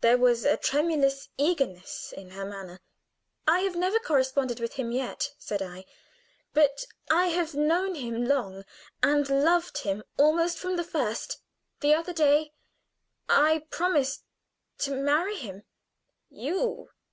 There 0.00 0.18
was 0.18 0.44
a 0.44 0.56
tremulous 0.56 1.28
eagerness 1.38 2.12
in 2.16 2.30
her 2.30 2.44
manner. 2.44 2.80
"I 3.46 3.60
have 3.60 3.76
never 3.76 4.00
corresponded 4.00 4.58
with 4.58 4.72
him 4.72 4.90
yet," 4.90 5.30
said 5.38 5.62
I, 5.62 5.84
"but 6.52 6.86
I 7.08 7.28
have 7.28 7.54
known 7.54 7.94
him 7.94 8.24
long, 8.24 8.64
and 9.00 9.30
loved 9.44 9.78
him 9.84 10.02
almost 10.16 10.58
from 10.58 10.74
the 10.74 10.82
first. 10.82 11.38
The 11.82 11.94
other 11.94 12.12
day 12.12 12.50
I 13.28 13.64
promised 13.70 14.24
to 14.78 14.90
marry 14.90 15.36
him." 15.36 15.62
"You?" 16.28 16.88